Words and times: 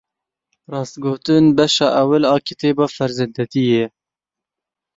Rastgotin, 0.71 1.45
beşa 1.57 1.87
ewil 2.01 2.23
a 2.33 2.35
kitêba 2.47 2.85
ferzendetiyê 2.95 3.69
ye. 3.79 3.85